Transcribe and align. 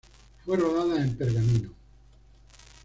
Fue 0.43 0.57
rodada 0.57 0.99
en 0.99 1.15
Pergamino. 1.15 1.69